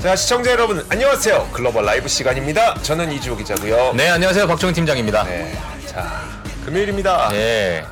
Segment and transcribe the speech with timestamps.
[0.00, 4.46] 자 시청자 여러분 안녕하세요 글로벌 라이브 시간입니다 저는 이주호 기자고요 네, 안녕하세요.
[4.48, 5.22] 박정훈 팀장입니다.
[5.24, 5.52] 네.
[5.86, 6.22] 자
[6.64, 7.84] 금요일입니다 네.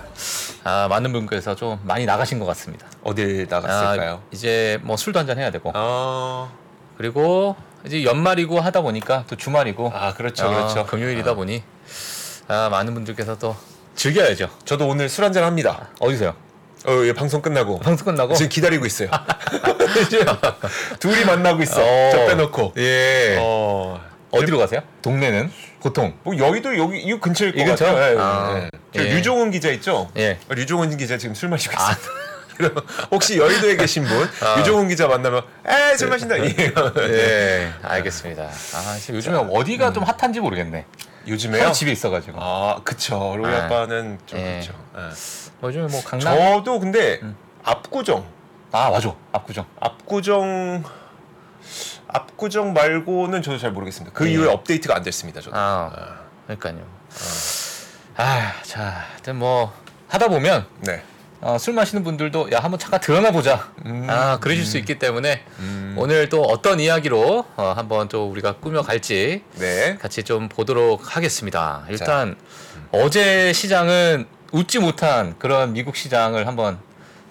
[0.64, 2.86] 아, 많은 분께서 좀 많이 나가신 것 같습니다.
[3.02, 4.22] 어딜 아, 나갔을까요?
[4.30, 5.72] 이제 뭐 술도 한잔 해야 되고.
[5.74, 6.52] 어...
[6.98, 9.90] 그리고 이제 연말이고 하다 보니까 또 주말이고.
[9.94, 11.62] 아 그렇죠 아, 그렇죠 금요일이다 아, 보니
[12.48, 13.56] 아, 많은 분들께서 또
[13.94, 14.50] 즐겨야죠.
[14.66, 16.34] 저도 오늘 술 한잔 합니다 어디서요?
[16.86, 18.34] 어, 예, 방송 끝나고 방송 끝나고?
[18.34, 19.10] 지금 기다리고 있어요
[20.98, 22.10] 둘이 만나고 있어 어.
[22.12, 23.36] 저 빼놓고 예.
[23.38, 24.00] 어...
[24.30, 24.80] 어디로 가세요?
[25.02, 25.50] 동네는?
[25.80, 26.14] 보통.
[26.22, 27.84] 뭐 여기도 여기 이 근처일 것 이 근처?
[27.86, 28.14] 같아요.
[28.14, 28.70] 예, 아, 예.
[28.94, 29.14] 저 예.
[29.14, 30.08] 류종훈 기자 있죠?
[30.16, 30.38] 예.
[30.48, 31.90] 류종훈 기자 지금 술 마시고 아.
[31.92, 32.70] 있어요.
[33.10, 34.56] 혹시 여의도에 계신 분 아.
[34.58, 36.38] 류종훈 기자 만나면 에술 마신다.
[36.44, 36.54] 예.
[37.08, 37.72] 예.
[37.82, 38.44] 알겠습니다.
[38.44, 40.84] 아, 요즘에 어디가 좀 핫한지 모르겠네.
[41.26, 41.62] 요즘에요?
[41.62, 42.38] 서로 집에 있어가지고.
[42.40, 43.34] 아, 그쵸.
[43.36, 43.64] 로이 아.
[43.66, 44.60] 아빠는 좀 예.
[44.60, 44.72] 그렇죠.
[44.96, 45.00] 예.
[45.60, 46.36] 뭐 요즘에 뭐 강남.
[46.38, 47.36] 저도 근데 음.
[47.62, 48.26] 압구정,
[48.72, 49.14] 아, 맞아.
[49.32, 49.66] 압구정.
[49.80, 50.84] 압구정,
[52.08, 54.14] 압구정 말고는 저도 잘 모르겠습니다.
[54.16, 54.32] 그 예.
[54.32, 55.40] 이후에 업데이트가 안 됐습니다.
[55.40, 55.56] 저도.
[55.56, 55.90] 아.
[55.94, 56.86] 아, 그러니까요.
[58.16, 59.72] 아, 자, 하여튼 뭐
[60.08, 61.02] 하다 보면 네.
[61.42, 63.72] 어, 술 마시는 분들도 야 한번 잠깐 드러나 보자.
[63.86, 68.56] 음, 아, 그러실 수 있기 때문에 음, 오늘 또 어떤 이야기로 어, 한번 또 우리가
[68.56, 69.96] 꾸며 갈지 네.
[69.98, 71.84] 같이 좀 보도록 하겠습니다.
[71.88, 72.36] 일단
[72.92, 76.78] 어제 시장은 웃지 못한 그런 미국 시장을 한번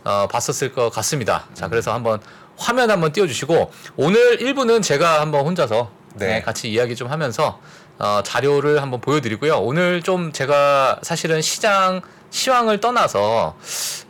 [0.04, 1.46] 어, 봤었을 것 같습니다.
[1.54, 1.70] 자, 음.
[1.70, 2.20] 그래서 한번
[2.58, 6.28] 화면 한번 띄워주시고 오늘 1부는 제가 한번 혼자서 네.
[6.28, 7.62] 네, 같이 이야기 좀 하면서
[8.00, 9.58] 어, 자료를 한번 보여드리고요.
[9.60, 13.58] 오늘 좀 제가 사실은 시장 시황을 떠나서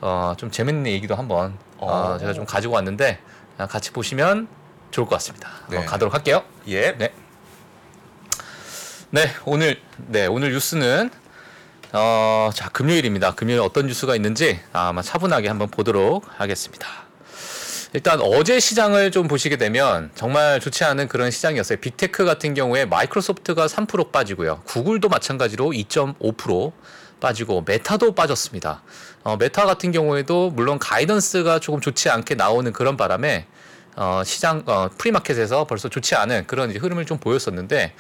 [0.02, 2.18] 어, 좀 재밌는 얘기도 한번 어, 어.
[2.18, 3.20] 제가 좀 가지고 왔는데
[3.58, 4.48] 어, 같이 보시면
[4.92, 5.50] 좋을 것 같습니다.
[5.70, 5.86] 네.
[5.86, 6.44] 가도록 할게요.
[6.68, 6.98] 예.
[6.98, 7.14] 네.
[9.12, 11.10] 네, 오늘 네 오늘 뉴스는
[11.94, 13.34] 어, 자 금요일입니다.
[13.34, 16.88] 금요일 어떤 뉴스가 있는지 아마 차분하게 한번 보도록 하겠습니다.
[17.94, 21.80] 일단 어제 시장을 좀 보시게 되면 정말 좋지 않은 그런 시장이었어요.
[21.80, 24.62] big tech 같은 경우에 마이크로소프트가 3% 빠지고요.
[24.66, 26.72] 구글도 마찬가지로 2.5%
[27.20, 28.82] 빠지고 메타도 빠졌습니다.
[29.24, 33.48] 어, 메타 같은 경우에도 물론 guidance가 조금 좋지 않게 나오는 그런 바람에
[33.96, 37.94] 어, 시장 어, premarket에서 벌써 좋지 않은 그런 흐름을 좀 보였었는데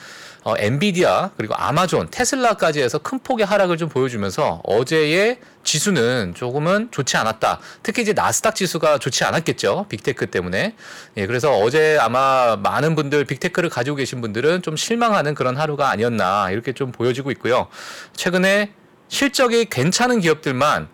[0.44, 7.18] 어, 엔비디아 그리고 아마존, 테슬라까지 해서 큰 폭의 하락을 좀 보여주면서 어제의 지수는 조금은 좋지
[7.18, 7.59] 않았다.
[7.84, 9.88] 특히 이제 나스닥 지수가 좋지 않았겠죠.
[9.90, 10.75] big tech 때문에.
[11.18, 15.90] 예, 그래서 어제 아마 많은 분들 big tech를 가지고 계신 분들은 좀 실망하는 그런 하루가
[15.90, 17.68] 아니었나 이렇게 좀 보여지고 있고요.
[18.16, 18.72] 최근에
[19.09, 20.88] 실적이 괜찮은 기업들만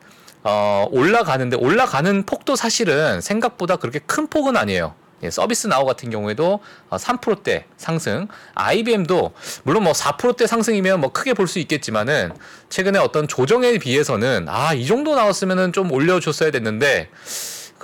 [0.43, 4.95] 어, 올라가는데 올라가는 폭도 사실은 생각보다 그렇게 큰 폭은 아니에요.
[5.23, 6.59] 예, 서비스 나우 같은 경우에도
[6.89, 9.33] 어, 3%대 상승, IBM도
[9.63, 12.33] 물론 뭐 4%대 상승이면 뭐 크게 볼 수 있겠지만은
[12.69, 17.09] 최근에 어떤 조정에 비해서는 아, 이 정도 나왔으면은 좀 올려줬어야 됐는데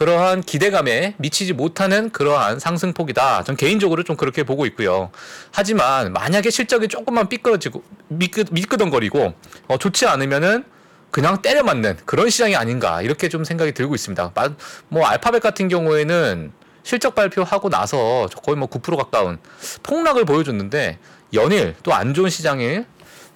[0.06, 3.44] 그러한 기대감에 미치지 못하는 그러한 상승폭이다.
[3.44, 5.12] 전 개인적으로 좀 그렇게 보고 있고요.
[5.52, 9.36] 하지만 만약에 실적이 조금만 삐끄러지고 미끄, 미끄덩거리고
[9.68, 10.64] 어, 좋지 않으면은
[11.12, 14.32] 그냥 때려 맞는 그런 시장이 아닌가 이렇게 좀 생각이 들고 있습니다.
[14.34, 14.50] 마-
[14.88, 16.52] 뭐 알파벳 같은 경우에는
[16.82, 19.38] 실적 발표하고 나서 거의 뭐 9% 가까운
[19.84, 20.98] 폭락을 보여줬는데
[21.36, 22.86] 연일 또 안 좋은 시장이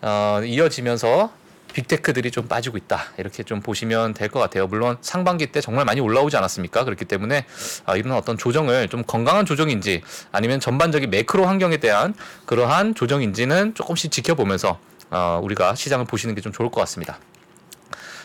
[0.02, 1.32] 어, 이어지면서
[1.75, 4.66] 빅테크들이 좀 빠지고 있다 이렇게 좀 보시면 될 것 같아요.
[4.68, 6.84] 물론 상반기 때 정말 많이 올라오지 않았습니까?
[6.86, 7.46] 그렇기 때문에
[7.86, 12.14] 아, 이런 어떤 조정을 좀 건강한 조정인지 아니면 전반적인 매크로 환경에 대한
[12.46, 14.80] 그러한 조정인지는 조금씩 지켜보면서
[15.12, 17.19] 어, 우리가 시장을 보시는 게 좀 좋을 것 같습니다.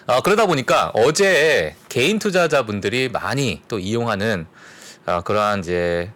[0.07, 4.47] 어, 그러다 보니까 어제 개인 투자자분들이 많이 또 이용하는
[5.07, 6.11] 어, 그러한 이제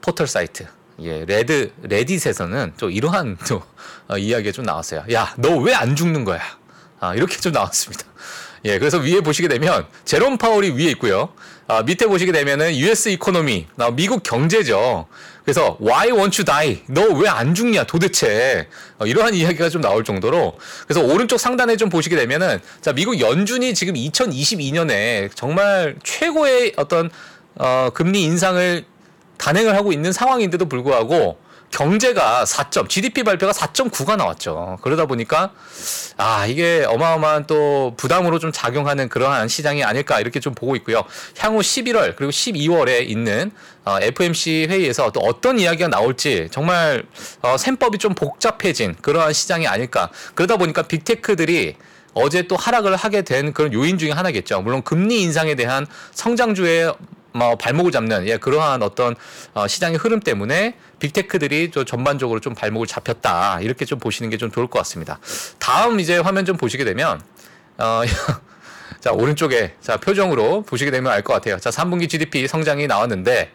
[0.00, 0.66] 포털 사이트,
[1.02, 3.62] 예, 레드 Reddit에서는 또 이러한 또
[4.08, 5.04] 어, 이야기가 좀 나왔어요.
[5.12, 6.40] 야, 너 왜 안 죽는 거야?
[7.00, 8.04] 아, 이렇게 좀 나왔습니다.
[8.66, 11.30] 예, 그래서 위에 보시게 되면 제롬 파월이 위에 있고요.
[11.66, 15.06] 아, 밑에 보시게 되면은 US economy, 나 미국 경제죠.
[15.44, 16.82] 그래서 Why won't you die?
[16.88, 18.68] 너 왜 안 죽냐 도대체?
[18.98, 23.72] 어, 이러한 이야기가 좀 나올 정도로 그래서 오른쪽 상단에 좀 보시게 되면은 자 미국 연준이
[23.72, 27.10] 지금 2022년에 정말 최고의 어떤
[27.54, 28.84] 어, 금리 인상을
[29.38, 31.38] 단행을 하고 있는 상황인데도 불구하고
[31.70, 34.78] 경제가 4점, GDP 발표가 4.9가 나왔죠.
[34.82, 35.52] 그러다 보니까
[36.16, 41.04] 아 이게 어마어마한 또 부담으로 좀 작용하는 그러한 시장이 아닐까 이렇게 좀 보고 있고요.
[41.38, 43.52] 향후 11월 그리고 12월에 있는
[43.84, 47.04] 어, FMC 회의에서 또 어떤 이야기가 나올지 정말
[47.42, 50.10] 어, 셈법이 좀 복잡해진 그러한 시장이 아닐까.
[50.34, 51.76] 그러다 보니까 빅테크들이
[52.12, 54.62] 어제 또 하락을 하게 된 그런 요인 중에 하나겠죠.
[54.62, 56.92] 물론 금리 인상에 대한 성장주의
[57.32, 59.14] 뭐 발목을 잡는 예 그러한 어떤
[59.54, 64.50] 어, 시장의 흐름 때문에 빅테크들이 좀 전반적으로 좀 발목을 잡혔다 이렇게 좀 보시는 게 좀
[64.50, 65.18] 좋을 것 같습니다.
[65.58, 67.20] 다음 이제 화면 좀 보시게 되면
[67.78, 68.02] 어,
[69.00, 71.58] 자 오른쪽에 자 표정으로 보시게 되면 알 것 같아요.
[71.58, 73.52] 자 3분기 GDP 성장이 나왔는데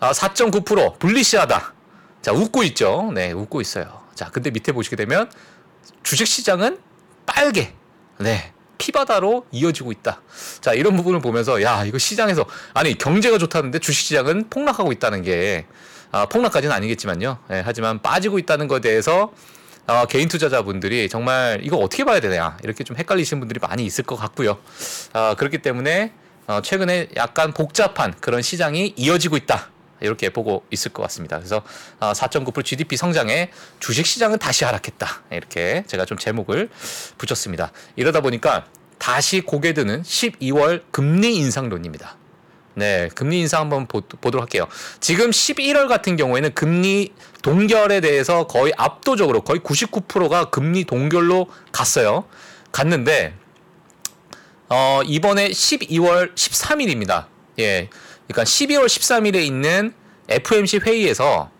[0.00, 1.74] 아, 4.9% 불리시하다.
[2.22, 3.10] 자, 웃고 있죠.
[3.14, 4.00] 네, 웃고 있어요.
[4.14, 5.30] 자, 근데 밑에 보시게 되면
[6.02, 6.78] 주식 시장은
[7.26, 7.72] 빨개.
[8.18, 8.52] 네.
[8.80, 10.22] 피바다로 이어지고 있다.
[10.60, 15.66] 자, 이런 부분을 보면서 야, 이거 시장에서 아니, 경제가 좋다는데 주식 시장은 폭락하고 있다는 게
[16.10, 17.38] 아, 폭락까지는 아니겠지만요.
[17.52, 19.32] 예, 하지만 빠지고 있다는 것에 대해서
[19.86, 24.16] 어, 개인 투자자분들이 정말 이거 어떻게 봐야 되냐 이렇게 좀 헷갈리시는 분들이 많이 있을 것
[24.16, 24.58] 같고요.
[25.12, 26.12] 아, 그렇기 때문에
[26.46, 29.68] 어, 최근에 약간 복잡한 그런 시장이 이어지고 있다.
[30.00, 31.38] 이렇게 보고 있을 것 같습니다.
[31.38, 31.62] 그래서
[31.98, 35.22] 어, 4.9% GDP 성장에 주식 시장은 다시 하락했다.
[35.32, 36.68] 이렇게 제가 좀 제목을
[37.18, 37.72] 붙였습니다.
[37.96, 38.66] 이러다 보니까
[38.98, 42.16] 다시 고개 드는 12월 금리 인상론입니다.
[42.74, 44.66] 네, 금리 인상 한번 보, 보도록 할게요.
[45.00, 47.12] 지금 11월 같은 경우에는 금리
[47.42, 52.24] 동결에 대해서 거의 압도적으로 거의 99%가 금리 동결로 갔어요.
[52.72, 53.34] 갔는데
[54.68, 57.26] 어, 이번에 12월 13일입니다.
[57.58, 57.90] 예.
[58.30, 59.92] 그러니까 12월 13일에 있는
[60.28, 61.50] FOMC 회의에서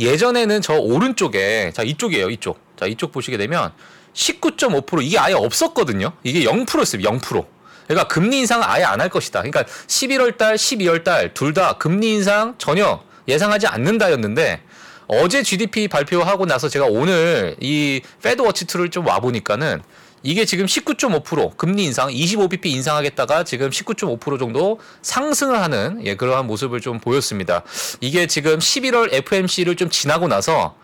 [0.00, 2.30] 예전에는 저 오른쪽에 자, 이쪽이에요.
[2.30, 2.58] 이쪽.
[2.78, 3.72] 자, 이쪽 보시게 되면
[4.14, 6.12] 19.5% 이게 아예 없었거든요.
[6.22, 7.02] 이게 0%였어요.
[7.02, 7.46] 0%.
[7.86, 9.40] 그러니까 금리 인상은 아예 안 할 것이다.
[9.42, 14.62] 그러니까 11월 달, 12월 달 둘 다 금리 인상 전혀 예상하지 않는다였는데
[15.08, 19.82] 어제 GDP 발표하고 나서 제가 오늘 이 FedWatch Tool을 좀 와 보니까는
[20.26, 26.80] 이게 지금 19.5% 금리 인상 25bp 인상하겠다가 지금 19.5% 정도 상승을 하는 예, 그러한 모습을
[26.80, 27.62] 좀 보였습니다.
[28.00, 30.74] 이게 지금 11월 FMC를 좀 지나고 나서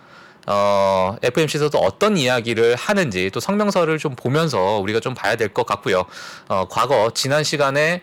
[0.47, 6.05] 어, FMC에서도 어떤 이야기를 하는지 또 성명서를 좀 보면서 우리가 좀 봐야 될 것 같고요.
[6.49, 8.03] 어, 과거 지난 시간에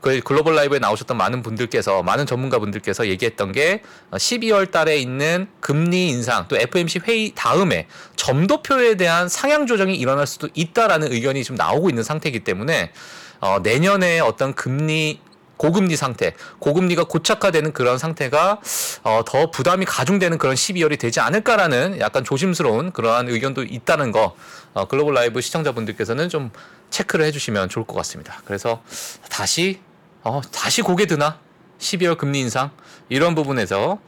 [0.00, 3.82] 그 글로벌 라이브에 나오셨던 많은 분들께서 많은 전문가분들께서 얘기했던 게
[4.12, 7.86] 12월 달에 있는 금리 인상 또 FMC 회의 다음에
[8.16, 12.92] 점도표에 대한 상향 조정이 일어날 수도 있다라는 의견이 좀 나오고 있는 상태이기 때문에
[13.40, 15.20] 어, 내년에 어떤 금리
[15.58, 18.60] 고금리 상태, 고금리가 고착화되는 그런 상태가
[19.02, 24.34] 어, 더 부담이 가중되는 그런 12월이 되지 않을까라는 약간 조심스러운 그러한 의견도 있다는 거
[24.78, 26.50] 어, 글로벌 라이브 시청자분들께서는 좀
[26.90, 28.40] 체크를 해주시면 좋을 것 같습니다.
[28.44, 28.82] 그래서
[29.28, 29.80] 다시
[30.22, 31.40] 어, 다시 고개 드나
[31.80, 32.70] 12월 금리 인상
[33.08, 33.98] 이런 부분에서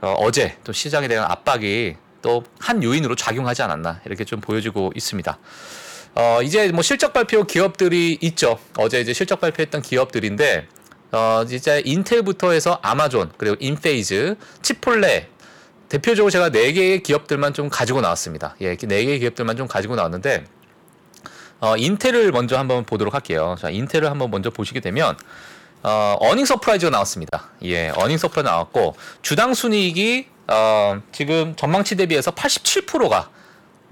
[0.00, 5.38] 어, 어제 또 시장에 대한 압박이 또 한 요인으로 작용하지 않았나 이렇게 좀 보여지고 있습니다.
[6.14, 8.58] 어, 이제 뭐 실적 발표 기업들이 있죠.
[8.78, 10.68] 어제 이제 실적 발표했던 기업들인데
[11.10, 15.28] 어, 이제 인텔부터 해서 아마존, 그리고 인페이즈, 치폴레,
[15.92, 18.56] 대표적으로 제가 네 개의 기업들만 좀 가지고 나왔습니다.
[18.62, 20.46] 예, 네 개의 기업들만 좀 가지고 나왔는데,
[21.60, 23.56] 어, 인텔을 먼저 한번 보도록 할게요.
[23.60, 25.18] 자, 인텔을 한번 먼저 보시게 되면,
[25.82, 27.50] 어, earning surprise가 나왔습니다.
[27.64, 33.28] 예, earning surprise 나왔고, 주당 순이익이, 어, 지금 전망치 대비해서 87%가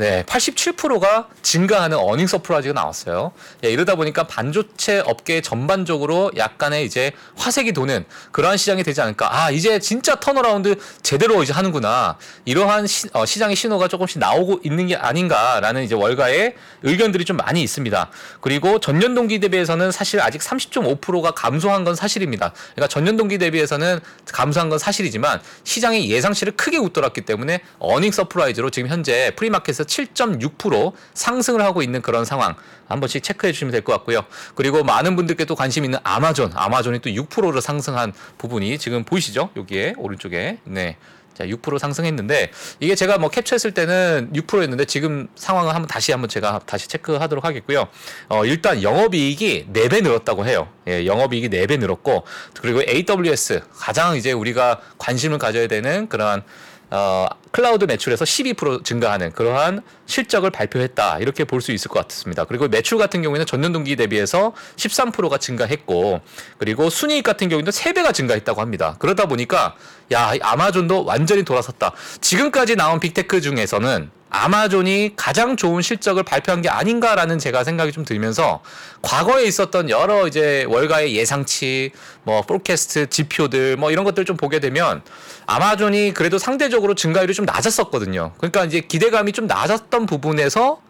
[0.01, 3.33] 네, 87%가 증가하는 earning surprise가 나왔어요.
[3.65, 9.29] 예, 이러다 보니까 반도체 업계 전반적으로 약간의 이제 화색이 도는 그러한 시장이 되지 않을까.
[9.31, 12.17] 아, 이제 진짜 turnaround 제대로 이제 하는구나.
[12.47, 17.63] 이러한 시, 어, 시장의 신호가 조금씩 나오고 있는 게 아닌가라는 이제 월가의 의견들이 좀 많이
[17.63, 18.11] 있습니다.
[18.41, 22.55] 그리고 전년 동기 대비해서는 사실 아직 30.5%가 감소한 건 사실입니다.
[22.75, 24.01] 그러니까 전년 동기 대비해서는
[24.33, 31.61] 감소한 건 사실이지만 시장의 예상치를 크게 웃돌았기 때문에 earning surprise로 지금 현재 premarket에서 7.6% 상승을
[31.63, 32.55] 하고 있는 그런 상황
[32.89, 34.23] 한 번씩 체크해 주시면 될 것 같고요.
[34.55, 39.51] 그리고 많은 분들께 또 관심 있는 아마존, 아마존이 또 6%를 상승한 부분이 지금 보이시죠?
[39.57, 40.97] 여기에 오른쪽에 네.
[41.33, 46.61] 자, 6% 상승했는데 이게 제가 뭐 캡처했을 때는 6%였는데 지금 상황을 한번 다시 한번 제가
[46.67, 47.89] 다시 체크하도록 하겠고요.
[48.29, 50.69] 어, 일단 영업이익이 4배 늘었다고 해요.
[50.89, 52.25] 예, 영업이익이 4배 늘었고
[52.61, 56.43] 그리고 AWS 가장 이제 우리가 관심을 가져야 되는 그러한
[56.91, 61.19] 어, 클라우드 매출에서 12% 증가하는 그러한 실적을 발표했다.
[61.19, 62.45] 이렇게 볼 수 있을 것 같습니다.
[62.45, 66.21] 그리고 매출 같은 경우에는 전년 동기 대비해서 13%가 증가했고,
[66.59, 68.97] 그리고 순이익 같은 경우에는 3배가 증가했다고 합니다.
[68.99, 69.77] 그러다 보니까,
[70.13, 71.93] 야, 아마존도 완전히 돌아섰다.
[72.21, 78.05] 지금까지 나온 big tech 중에서는 아마존이 가장 좋은 실적을 발표한 게 아닌가라는 제가 생각이 좀
[78.05, 78.63] 들면서
[79.03, 81.91] 과거에 있었던 여러 이제 월가의 예상치,
[82.23, 85.03] 뭐 포캐스트 지표들 뭐 이런 것들 좀 보게 되면
[85.47, 88.33] 아마존이 그래도 상대적으로 증가율이 좀 낮았었거든요.
[88.39, 90.81] 그러니까 이제 기대감이 좀 낮았던 부분에서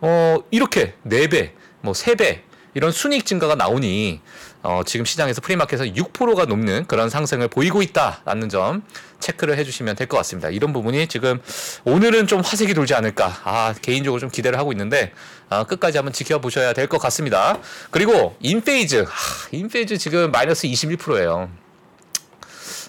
[0.00, 1.50] 어 이렇게 4배,
[1.80, 2.40] 뭐 3배
[2.74, 4.20] 이런 순이익 증가가 나오니
[4.66, 8.82] 어, 지금 시장에서 프리마켓에서 6%가 넘는 그런 상승을 보이고 있다라는 점
[9.20, 10.48] 체크를 해주시면 될 것 같습니다.
[10.50, 11.40] 이런 부분이 지금
[11.84, 13.32] 오늘은 좀 화색이 돌지 않을까.
[13.44, 15.12] 아, 개인적으로 좀 기대를 하고 있는데
[15.48, 17.58] 아, 끝까지 한번 지켜보셔야 될 것 같습니다.
[17.90, 21.48] 그리고 인페이즈, 하, 인페이즈 지금 마이너스 21%예요.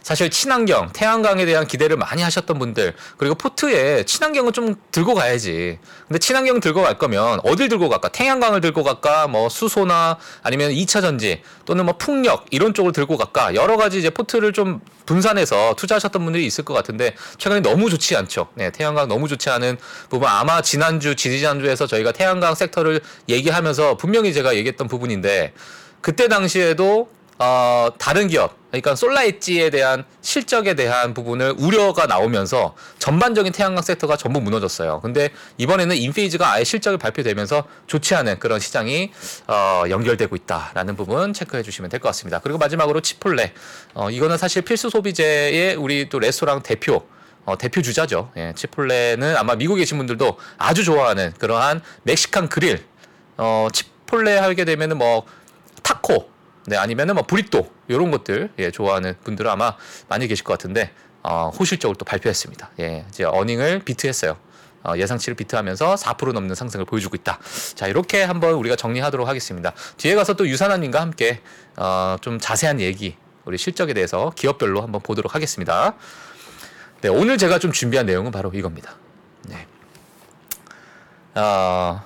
[0.08, 5.80] 사실 친환경, 태양광에 대한 기대를 많이 하셨던 분들, 그리고 포트에 친환경은 좀 들고 가야지.
[6.08, 8.08] 근데 친환경 들고 갈 거면 어딜 들고 갈까?
[8.08, 9.28] 태양광을 들고 갈까?
[9.28, 13.54] 뭐 수소나 아니면 2차 전지 또는 뭐 풍력 이런 쪽을 들고 갈까?
[13.54, 18.48] 여러 가지 이제 포트를 좀 분산해서 투자하셨던 분들이 있을 것 같은데 최근에 너무 좋지 않죠.
[18.54, 19.78] 네, 태양광 너무 좋지 않은
[20.10, 25.52] 부분 아마 지난주, 지지난주에서 저희가 태양광 섹터를 얘기하면서 분명히 제가 얘기했던 부분인데
[26.00, 33.84] 그때 당시에도 어, 다른 기업, 그러니까 솔라엣지에 대한 실적에 대한 부분을 우려가 나오면서 전반적인 태양광
[33.84, 35.02] 섹터가 전부 무너졌어요.
[35.02, 39.12] 근데 이번에는 인페이즈가 아예 실적을 발표되면서 좋지 않은 그런 시장이
[39.48, 42.40] 어, 연결되고 있다라는 부분 체크해 주시면 될 것 같습니다.
[42.40, 43.54] 그리고 마지막으로 치폴레.
[43.94, 47.08] 어, 이거는 사실 필수 소비재의 우리 또 레스토랑 대표
[47.46, 48.32] 어, 대표 주자죠.
[48.36, 52.84] 예, 치폴레는 아마 미국에 계신 분들도 아주 좋아하는 그러한 멕시칸 그릴.
[53.38, 55.26] 어, 치폴레 하게 되면은 뭐
[55.84, 56.30] 타코,
[56.68, 59.76] 네 아니면은 뭐 브리또 이런 것들 예, 좋아하는 분들은 아마
[60.10, 60.92] 많이 계실 것 같은데
[61.24, 62.72] 어, 호실적으로 또 발표했습니다.
[62.82, 64.38] 예, 이제 어닝을 비트했어요.
[64.84, 67.40] 어, 예상치를 비트하면서 4% 넘는 상승을 보여주고 있다.
[67.76, 69.72] 자 이렇게 한번 우리가 정리하도록 하겠습니다.
[69.96, 71.42] 뒤에 가서 또 유산환님과 함께
[71.78, 75.94] 어, 좀 자세한 얘기 우리 실적에 대해서 기업별로 한번 보도록 하겠습니다.
[77.00, 78.96] 네, 오늘 제가 좀 준비한 내용은 바로 이겁니다.
[79.44, 79.66] 네.
[81.36, 82.04] 어,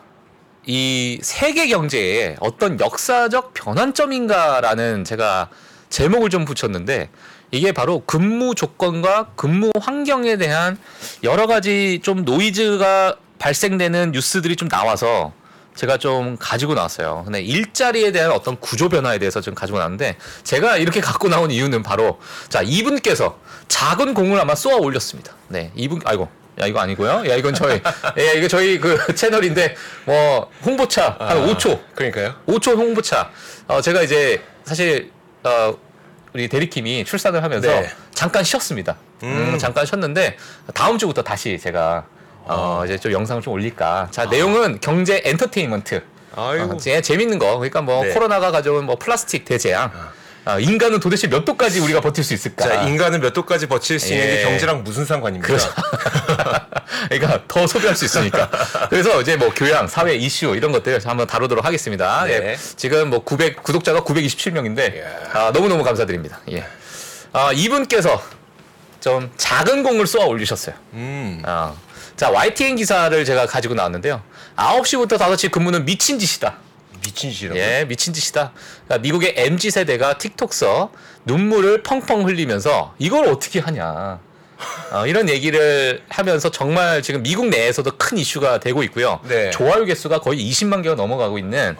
[0.65, 5.49] 이 세계 경제의 어떤 역사적 변환점인가라는 제가
[5.89, 7.09] 제목을 좀 붙였는데
[7.51, 10.77] 이게 바로 근무 조건과 근무 환경에 대한
[11.23, 15.33] 여러 가지 좀 노이즈가 발생되는 뉴스들이 좀 나와서
[15.75, 17.23] 제가 좀 가지고 나왔어요.
[17.25, 21.81] 근데 일자리에 대한 어떤 구조 변화에 대해서 좀 가지고 나왔는데 제가 이렇게 갖고 나온 이유는
[21.81, 25.33] 바로 자 이분께서 작은 공을 아마 쏘아 올렸습니다.
[25.47, 27.23] 네 이분 아이고 야 이거 아니고요.
[27.27, 27.81] 야 이건 저희
[28.17, 29.75] 예 이거 저희 그 채널인데
[30.05, 32.35] 뭐 홍보차 한 5초 그러니까요.
[32.47, 33.31] 5초 홍보차.
[33.67, 35.11] 어, 제가 이제 사실
[35.43, 35.75] 어,
[36.33, 37.89] 우리 대리킴이 출산을 하면서 네.
[38.13, 38.95] 잠깐 쉬었습니다.
[39.23, 39.57] 음, 음.
[39.57, 40.37] 잠깐 쉬었는데
[40.73, 42.05] 다음 주부터 다시 제가
[42.43, 44.09] 어, 이제 좀 영상을 좀 올릴까.
[44.11, 46.03] 자 내용은 경제 엔터테인먼트.
[46.35, 46.75] 아이고.
[46.75, 47.57] 어, 제 재밌는 거.
[47.57, 48.13] 그러니까 뭐 네.
[48.13, 49.91] 코로나가 가져온 뭐 플라스틱 대재앙.
[50.45, 52.67] 어, 인간은 도대체 몇 도까지 우리가 버틸 수 있을까?
[52.67, 54.43] 자, 인간은 몇 도까지 버틸 수 있는 게 예.
[54.43, 55.47] 경제랑 무슨 상관입니까?
[55.47, 55.69] 그렇죠.
[57.09, 58.49] 그러니까 더 소비할 수 있으니까.
[58.89, 62.25] 그래서 이제 뭐 교양, 사회 이슈 이런 것들 한번 다루도록 하겠습니다.
[62.25, 62.33] 네.
[62.33, 62.57] 예.
[62.75, 65.05] 지금 뭐 900 구독자가 927명인데 이야.
[65.33, 66.39] 아, 너무 너무 감사드립니다.
[66.51, 66.65] 예.
[67.33, 68.21] 아, 이분께서
[68.99, 70.75] 좀 작은 공을 쏘아 올리셨어요.
[70.93, 71.41] 음.
[71.45, 71.73] 아.
[72.15, 74.21] 자, YTN 기사를 제가 가지고 나왔는데요.
[74.55, 76.55] 9시부터 5시 근무는 미친 짓이다.
[77.11, 77.59] 미친 짓이라고.
[77.59, 78.53] 예, 미친 짓이다.
[78.85, 80.91] 그러니까 미국의 MZ 세대가 틱톡서
[81.25, 84.19] 눈물을 펑펑 흘리면서 이걸 어떻게 하냐.
[84.91, 89.19] 어, 이런 얘기를 하면서 정말 지금 미국 내에서도 큰 이슈가 되고 있고요.
[89.27, 89.49] 네.
[89.49, 91.75] 좋아요 개수가 거의 20만 개가 넘어가고 있는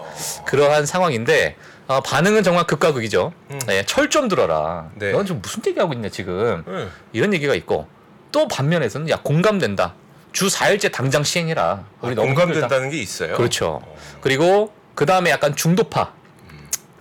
[0.46, 1.56] 그러한 상황인데
[1.88, 3.34] 어, 반응은 정말 극과 극이죠.
[3.70, 4.90] 예, 철좀 들어라.
[4.96, 5.12] 네.
[5.12, 6.64] 넌 지금 무슨 얘기하고 있냐 지금.
[6.68, 6.88] 네.
[7.14, 7.88] 이런 얘기가 있고
[8.32, 9.94] 또 반면에서는 야 공감된다.
[10.32, 11.64] 주 4일째 당장 시행해라.
[11.64, 12.46] 아, 우리 너무 힘들다.
[12.46, 13.36] 공감된다는 게 있어요.
[13.36, 13.82] 그렇죠.
[14.22, 16.14] 그리고 그 다음에 약간 중도파.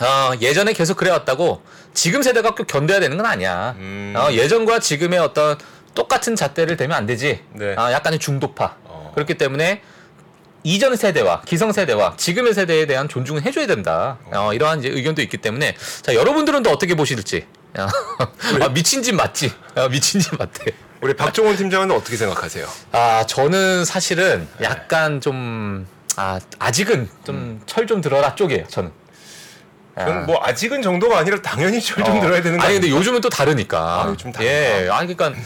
[0.01, 3.75] 어, 예전에 계속 그래왔다고 지금 세대가 꼭 견뎌야 되는 건 아니야.
[3.79, 4.15] 음.
[4.17, 5.59] 어, 예전과 지금의 어떤
[5.95, 7.41] 똑같은 잣대를 대면 안 되지.
[7.53, 7.75] 네.
[7.77, 8.77] 어, 약간의 중도파.
[8.85, 9.13] 어.
[9.15, 9.83] 그렇기 때문에
[10.63, 14.19] 이전 세대와 기성 세대와 지금의 세대에 대한 존중을 해줘야 된다.
[14.33, 17.47] 어, 이러한 이제 의견도 있기 때문에 자 여러분들은 또 어떻게 보실지.
[17.79, 17.87] 어,
[18.61, 19.53] 아, 미친 짓 맞지?
[19.77, 20.73] 어, 미친 짓 맞대.
[21.01, 22.69] 우리 박종원 팀장은 어떻게 생각하세요?
[22.93, 25.87] 아 저는 사실은 약간 좀
[26.17, 28.67] 아, 아직은 좀 철 좀 들어라 쪽이에요.
[28.69, 28.91] 저는.
[29.97, 32.21] 그건 뭐 아직은 정도가 아니라 당연히 철좀 어.
[32.21, 32.75] 들어야 되는 거 아니?
[32.75, 33.79] 근데 요즘은 또 다르니까.
[33.79, 34.51] 아, 요즘 다르다.
[34.51, 34.89] 예.
[34.91, 35.39] 아니 그러니까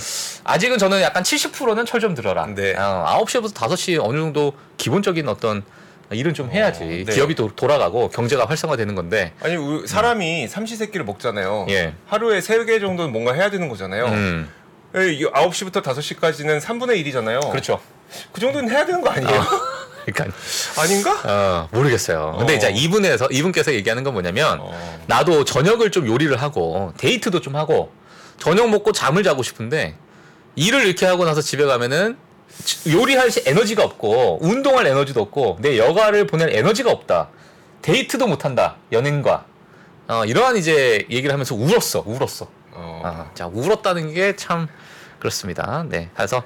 [0.44, 2.47] 아직은 저는 약간 70%는 철 좀 들어라.
[2.54, 2.75] 네.
[2.76, 5.62] 어, 9시부터 5시 어느 정도 기본적인 어떤
[6.12, 7.04] 일은 좀 해야지.
[7.06, 7.12] 네.
[7.14, 9.33] 기업이 도, 돌아가고 경제가 활성화되는 건데.
[9.40, 9.56] 아니
[9.87, 11.66] 사람이 삼시세끼를 먹잖아요.
[11.71, 11.94] 예.
[12.06, 14.04] 하루에 세 개 정도는 뭔가 해야 되는 거잖아요.
[14.06, 14.49] 음.
[14.96, 17.50] 예, 이 9시부터 5시까지는 3분의 1이잖아요.
[17.50, 17.80] 그렇죠.
[18.32, 19.42] 그 정도는 해야 되는 거 아니에요?
[20.06, 20.36] 그러니까
[20.80, 21.20] 아닌가?
[21.24, 22.36] 어, 모르겠어요.
[22.38, 22.56] 근데 어.
[22.56, 25.00] 이제 이분에서 이분께서 얘기하는 건 뭐냐면 어.
[25.06, 27.90] 나도 저녁을 좀 요리를 하고 데이트도 좀 하고
[28.38, 29.96] 저녁 먹고 잠을 자고 싶은데
[30.56, 32.16] 일을 이렇게 하고 나서 집에 가면은
[32.64, 37.30] 지- 요리할 시 에너지가 없고 운동할 에너지도 없고 내 여가를 보낼 에너지가 없다.
[37.82, 38.76] 데이트도 못 한다.
[38.92, 39.44] 연인과
[40.06, 42.04] 어, 이러한 이제 얘기를 하면서 울었어.
[42.06, 42.46] 울었어.
[42.76, 43.00] 어.
[43.04, 44.68] 아, 자 울었다는 게 참
[45.28, 45.87] 그렇습니다.
[45.88, 46.43] 네, 그래서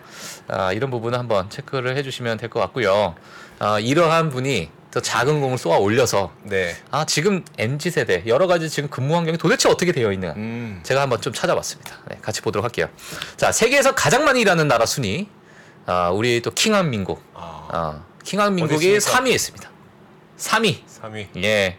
[0.47, 3.17] 아, 이런 부분은 한번 체크를 해주시면 될 것 같고요.
[3.59, 6.75] 아, 이러한 분이 더 작은 공을 쏘아 올려서 네.
[6.93, 10.81] 아 지금 mz 세대 여러 가지 지금 근무 환경이 도대체 어떻게 되어 있는 음.
[10.85, 11.99] 제가 한번 좀 찾아봤습니다.
[12.09, 12.89] 네, 같이 보도록 할게요.
[13.37, 15.29] 자 세계에서 가장 많이 일하는 나라 순위
[15.85, 17.69] 아, 우리 또 킹한민국 아.
[17.71, 19.21] 아, 킹한민국이 어디 있습니까?
[19.25, 19.71] 3위에 있습니다.
[20.39, 21.43] 3위 3위.
[21.45, 21.77] 예.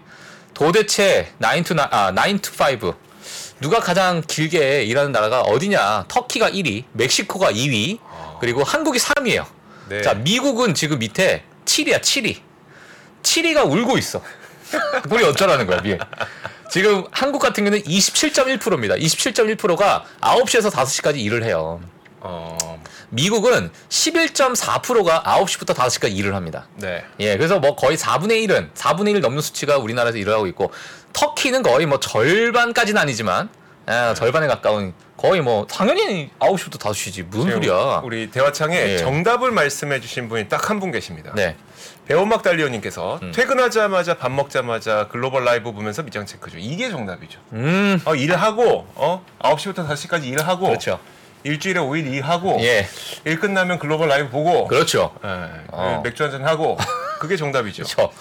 [0.53, 2.93] 도대체 9 to 9, 아, 9 to 5.
[3.61, 6.05] 누가 가장 길게 일하는 나라가 어디냐?
[6.07, 7.99] 터키가 1위, 멕시코가 2위,
[8.39, 9.45] 그리고 한국이 3위예요.
[9.89, 10.01] 네.
[10.01, 12.37] 자, 미국은 지금 밑에 7위야, 7위.
[13.21, 14.21] 7위가 울고 있어.
[15.11, 15.97] 우리 어쩌라는 거야, 미
[16.71, 18.95] 지금 한국 같은 경우는 27.1%입니다.
[18.95, 21.81] 27.1%가 9시에서 5시까지 일을 해요.
[22.21, 22.57] 어,
[23.09, 26.67] 미국은 11.4%가 9시부터 5시까지 일을 합니다.
[26.75, 27.03] 네.
[27.19, 30.71] 예, 그래서 뭐 거의 4분의 1은 4분의 1 넘는 수치가 우리나라에서 일을 하고 있고
[31.13, 33.49] 터키는 거의 뭐 절반까지는 아니지만
[33.85, 38.01] 아, 절반에 가까운 거의 뭐 당연히 9시부터 5시지 무슨 소리야?
[38.05, 38.97] 우리 대화창에 예.
[38.99, 41.31] 정답을 말씀해 주신 분이 딱 한 분 계십니다.
[41.35, 41.55] 네.
[42.07, 43.31] 배우막 달리오님께서 음.
[43.33, 46.57] 퇴근하자마자 밥 먹자마자 글로벌 라이브 보면서 밑장 체크죠.
[46.59, 47.39] 이게 정답이죠.
[47.53, 47.99] 음.
[48.05, 50.99] 어, 일하고 어 9시부터 5시까지 일하고 그렇죠.
[51.43, 52.87] 일주일에 5일 일하고 예.
[53.25, 55.13] 일 끝나면 글로벌 라이브 보고 그렇죠.
[55.25, 55.29] 예,
[55.71, 56.01] 어.
[56.03, 56.77] 맥주 한잔 하고
[57.19, 57.83] 그게 정답이죠.
[57.83, 58.11] 그렇죠.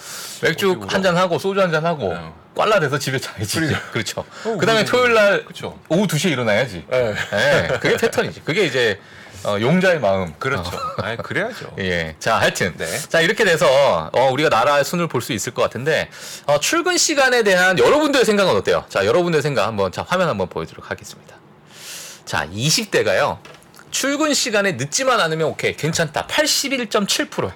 [0.41, 2.35] 맥주 한 잔 하고 소주 한 잔 하고 어.
[2.55, 3.59] 꽐라 돼서 집에 자야지.
[3.91, 4.25] 그렇죠.
[4.45, 4.83] 어, 그다음에.
[4.85, 5.79] 토요일 날 그렇죠.
[5.87, 6.85] 오후 2시에 일어나야지.
[6.91, 7.15] 예.
[7.33, 7.67] 예.
[7.79, 8.41] 그게 패턴이지.
[8.43, 8.99] 그게 이제
[9.45, 10.33] 어, 용자의 마음.
[10.37, 10.75] 그렇죠.
[10.75, 11.01] 어.
[11.01, 11.73] 아, 그래야죠.
[11.79, 12.15] 예.
[12.19, 12.73] 자, 하여튼.
[12.77, 12.85] 네.
[13.07, 16.09] 자, 이렇게 돼서, 어, 우리가 나라의 순을 볼 수 있을 것 같은데,
[16.45, 18.83] 어, 출근 시간에 대한 여러분들의 생각은 어때요?
[18.89, 21.35] 자, 여러분들의 생각 한번, 자, 화면 한번 보여 드리도록 하겠습니다.
[22.25, 23.37] 자, 20대가요.
[23.91, 25.73] 출근 시간에 늦지만 않으면 오케이.
[25.73, 26.27] 괜찮다.
[26.27, 27.49] 81.7%.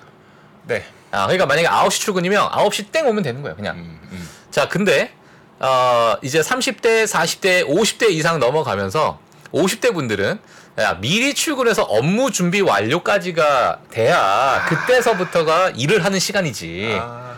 [0.67, 0.85] 네.
[1.13, 3.55] 아, 그러니까 만약에 9시 출근이면 9시 땡 오면 되는 거예요.
[3.55, 3.75] 그냥.
[3.77, 4.29] 음, 음.
[4.49, 5.13] 자, 근데
[5.59, 9.19] 어, 이제 30대, 40대, 50대 이상 넘어가면서
[9.53, 10.39] 50대 분들은
[10.79, 16.97] 야, 미리 출근해서 업무 준비 완료까지가 돼야 그때서부터가 일을 하는 시간이지.
[16.99, 17.35] 아,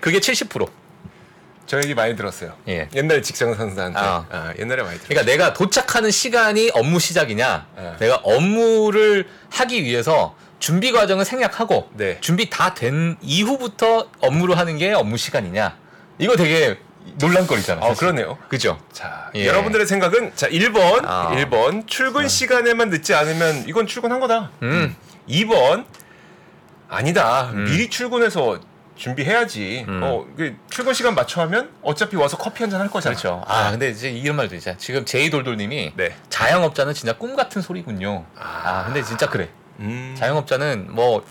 [0.00, 0.70] 그게 70%.
[1.66, 2.54] 저 얘기 많이 들었어요.
[2.66, 2.88] 예.
[2.94, 4.00] 옛날 직장 상사한테.
[4.00, 4.24] 아.
[4.30, 5.08] 아, 옛날에 많이 들었어요.
[5.08, 7.96] 그러니까 내가 도착하는 시간이 업무 시작이냐, 네.
[8.00, 12.18] 내가 업무를 하기 위해서 준비 과정을 생략하고 네.
[12.20, 15.76] 준비 다 된 이후부터 업무를 하는 게 업무 시간이냐.
[16.18, 16.78] 이거 되게
[17.16, 17.80] 논란거리잖아.
[17.80, 17.98] 어, 사실.
[18.00, 18.38] 그러네요.
[18.48, 18.78] 그죠?
[18.92, 19.46] 자, 예.
[19.46, 21.02] 여러분들의 생각은 자, 1번.
[21.06, 21.30] 아.
[21.34, 21.86] 1번.
[21.88, 24.50] 출근 시간에만 늦지 않으면 이건 출근한 거다.
[24.62, 24.94] 음.
[25.28, 25.86] 2번.
[26.88, 27.50] 아니다.
[27.52, 27.64] 음.
[27.64, 28.60] 미리 출근해서
[28.96, 29.86] 준비해야지.
[29.88, 30.00] 음.
[30.02, 33.14] 어, 그 출근 시간 맞춰 하면 어차피 와서 커피 한 잔 할 거잖아.
[33.16, 33.42] 그렇죠.
[33.46, 34.76] 아, 근데 이제 이런 말도 있잖아.
[34.76, 36.14] 지금 제이돌돌 님이 네.
[36.28, 38.26] 자영업자는 진짜 꿈 같은 소리군요.
[38.38, 39.48] 아, 근데 진짜 그래.
[39.80, 40.14] 음.
[40.16, 41.24] 자영업자는 뭐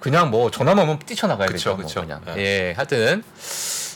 [0.00, 1.70] 그냥 뭐 전화만 오면 뛰쳐나가야 그쵸, 되죠.
[1.76, 2.00] 뭐 그쵸.
[2.02, 2.20] 그냥.
[2.26, 2.34] 네.
[2.38, 3.22] 예, 하여튼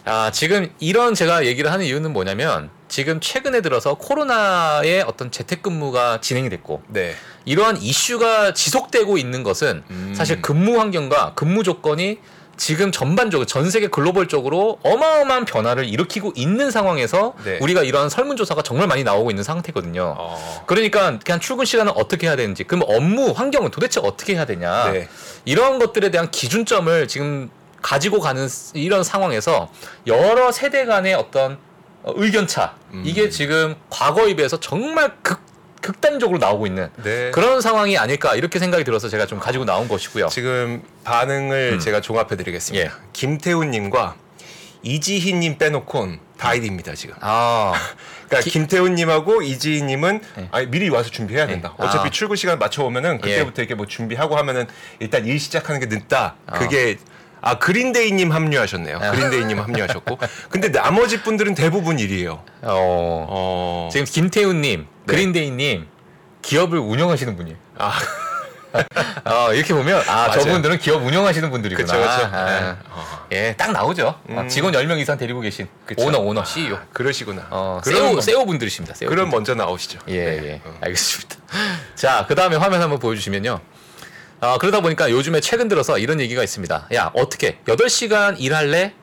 [0.05, 6.49] 아, 지금 이런 제가 얘기를 하는 이유는 뭐냐면 지금 최근에 들어서 코로나의 어떤 재택근무가 진행이
[6.49, 7.15] 됐고 네.
[7.45, 10.15] 이러한 이슈가 지속되고 있는 것은 음.
[10.17, 12.19] 사실 근무 환경과 근무 조건이
[12.61, 17.57] 지금 전반적으로 전 세계 글로벌적으로 어마어마한 변화를 일으키고 있는 상황에서 네.
[17.63, 20.15] 우리가 이러한 설문조사가 정말 많이 나오고 있는 상태거든요.
[20.19, 20.65] 어.
[20.67, 25.09] 그러니까 그냥 출근 시간은 어떻게 해야 되는지, 그럼 업무 환경은 도대체 어떻게 해야 되냐, 네.
[25.47, 27.49] 이런 것들에 대한 기준점을 지금
[27.81, 29.71] 가지고 가는 이런 상황에서
[30.07, 31.57] 여러 세대 간의 어떤
[32.03, 33.03] 어, 의견 차 음.
[33.07, 35.41] 이게 지금 과거에 비해서 정말 극
[35.81, 37.31] 극단적으로 나오고 있는 네.
[37.31, 40.29] 그런 상황이 아닐까 이렇게 생각이 들어서 제가 좀 가지고 나온 것이고요.
[40.29, 41.79] 지금 반응을 음.
[41.79, 42.85] 제가 종합해 드리겠습니다.
[42.85, 42.91] 예.
[43.13, 44.17] 김태훈 님과
[44.83, 47.15] 이지희 님 빼놓곤 다 1위입니다, 지금.
[47.21, 47.73] 아,
[48.29, 50.49] 그러니까 기- 김태훈 님하고 이지희 님은 예.
[50.53, 51.75] 아니, 미리 와서 준비해야 된다.
[51.79, 51.85] 예.
[51.85, 52.11] 어차피 아.
[52.11, 54.67] 출근 시간 맞춰 오면은 그때부터 이렇게 뭐 준비하고 하면은
[54.99, 56.37] 일단 일 시작하는 게 늦다.
[56.47, 56.59] 아.
[56.59, 57.20] 그게 아
[57.59, 58.99] 그린데이 님 합류하셨네요.
[59.03, 59.11] 아.
[59.13, 60.19] 그린데이 님 합류하셨고.
[60.49, 62.33] 근데 나머지 분들은 대부분 1위예요.
[62.33, 63.89] 어, 어.
[63.93, 64.87] 지금 김태훈님, 네.
[65.07, 65.87] 그린데이님
[66.43, 67.57] 기업을 운영하시는 분이에요.
[67.79, 67.93] 아,
[69.25, 70.41] 어, 이렇게 보면 아 맞아요.
[70.43, 71.87] 저분들은 기업 운영하시는 분들이구나.
[71.87, 72.29] 그쵸, 그쵸.
[72.37, 72.77] 아, 네.
[72.91, 73.27] 어.
[73.33, 74.07] 예, 딱 나오죠.
[74.09, 74.49] 어, 음.
[74.49, 76.05] 직원 10명 이상 데리고 계신 그쵸.
[76.07, 76.77] 오너, 오너, CEO.
[76.77, 77.47] 아, 그러시구나.
[77.51, 78.95] 어, 세오, 먼- 세오 분들이십니다.
[78.95, 79.37] 세오 그럼 분들.
[79.37, 79.99] 먼저 나오시죠.
[80.09, 80.47] 예, 네.
[80.47, 80.61] 예.
[80.65, 80.77] 어.
[80.83, 81.37] 알겠습니다.
[81.97, 83.61] 자, 그 다음에 화면 한번 보여 주시면요.
[84.41, 86.89] 아, 그러다 보니까 요즘에 최근 들어서 이런 얘기가 있습니다.
[86.95, 88.95] 야, 어떻게 8시간 일할래?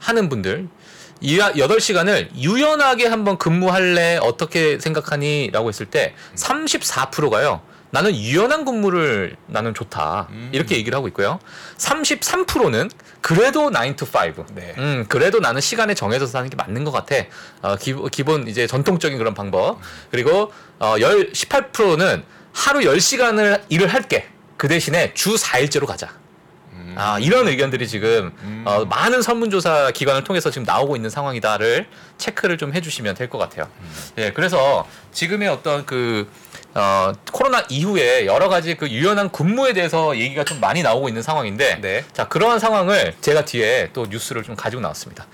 [0.00, 0.68] 하는 분들.
[1.20, 4.18] 이 8시간을 유연하게 한번 근무할래?
[4.22, 5.50] 어떻게 생각하니?
[5.52, 7.60] 라고 했을 때 34%가요.
[7.92, 10.28] 나는 유연한 근무를 나는 좋다.
[10.30, 10.50] 음.
[10.52, 11.38] 이렇게 얘기를 하고 있고요.
[11.76, 12.88] 33%는
[13.20, 14.46] 그래도 9 to 5.
[14.54, 14.74] 네.
[14.78, 17.16] 음, 그래도 나는 시간에 정해져서 하는 게 맞는 것 같아.
[17.62, 19.78] 어, 기, 기본 이제 전통적인 그런 방법.
[20.10, 24.28] 그리고 어, 열, 18%는 하루 10시간을 일을 할게.
[24.60, 26.10] 그 대신에 주 4일제로 가자.
[26.74, 26.94] 음.
[26.98, 28.62] 아, 이런 의견들이 지금 음.
[28.66, 31.86] 어, 많은 설문조사 기관을 통해서 지금 나오고 있는 상황이다를
[32.18, 33.68] 체크를 좀 해주시면 될 것 같아요.
[33.80, 33.90] 음.
[34.18, 36.30] 예, 그래서 지금의 어떤 그
[36.74, 41.80] 어, 코로나 이후에 여러 가지 그 유연한 근무에 대해서 얘기가 좀 많이 나오고 있는 상황인데,
[41.80, 42.04] 네.
[42.12, 45.26] 자 그러한 상황을 제가 뒤에 또 뉴스를 좀 가지고 나왔습니다.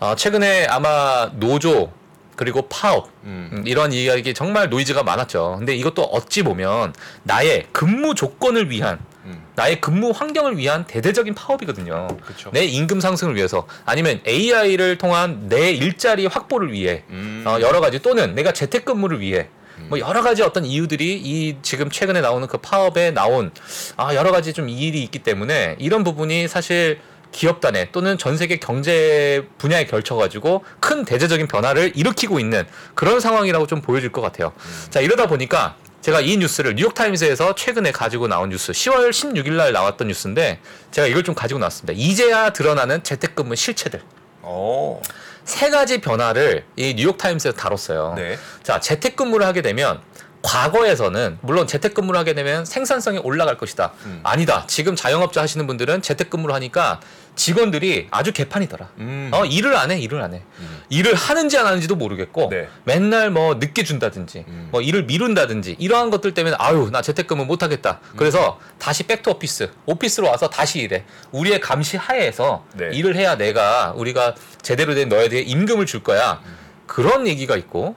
[0.00, 1.92] 어, 최근에 아마 노조
[2.36, 3.50] 그리고 파업 음.
[3.52, 5.56] 음, 이런 이야기 정말 노이즈가 많았죠.
[5.58, 9.42] 근데 이것도 어찌 보면 나의 근무 조건을 위한 음.
[9.54, 12.08] 나의 근무 환경을 위한 대대적인 파업이거든요.
[12.24, 12.50] 그쵸.
[12.52, 17.44] 내 임금 상승을 위해서 아니면 AI를 통한 내 일자리 확보를 위해 음.
[17.46, 19.48] 어, 여러 가지 또는 내가 재택근무를 위해
[19.88, 23.50] 뭐 여러 가지 어떤 이유들이 이 지금 최근에 나오는 그 파업에 나온
[23.96, 27.00] 아 여러 가지 좀 일이 있기 때문에 이런 부분이 사실
[27.32, 32.64] 기업 단에 또는 전 세계 경제 분야에 걸쳐 가지고 큰 대대적인 변화를 일으키고 있는
[32.94, 34.52] 그런 상황이라고 좀 보여질 것 같아요.
[34.90, 40.08] 자 이러다 보니까 제가 이 뉴스를 뉴욕타임스에서 최근에 가지고 나온 뉴스 10월 16일 날 나왔던
[40.08, 41.94] 뉴스인데 제가 이걸 좀 가지고 나왔습니다.
[41.96, 44.02] 이제야 드러나는 재택근무 실체들
[44.42, 45.00] 어.
[45.44, 48.14] 세 가지 변화를 이 뉴욕타임스에서 다뤘어요.
[48.16, 48.38] 네.
[48.62, 50.00] 자, 재택근무를 하게 되면
[50.42, 53.92] 과거에서는 물론 재택근무를 하게 되면 생산성이 올라갈 것이다.
[54.06, 54.20] 음.
[54.24, 54.64] 아니다.
[54.66, 57.00] 지금 자영업자 하시는 분들은 재택근무를 하니까
[57.34, 58.90] 직원들이 아주 개판이더라.
[58.98, 59.30] 음.
[59.32, 60.42] 어, 일을 안 해, 일을 안 해.
[60.58, 60.80] 음.
[60.90, 62.68] 일을 하는지 안 하는지도 모르겠고 네.
[62.84, 64.68] 맨날 뭐 늦게 준다든지 음.
[64.70, 68.00] 뭐 일을 미룬다든지 이러한 것들 때문에 아유 나 재택근무 못 하겠다.
[68.12, 68.16] 음.
[68.16, 71.04] 그래서 다시 back to office 오피스로 와서 다시 일해.
[71.30, 72.90] 우리의 감시 하에서 네.
[72.92, 76.42] 일을 해야 내가 우리가 제대로 된 너에 대해 임금을 줄 거야.
[76.44, 76.56] 음.
[76.86, 77.96] 그런 얘기가 있고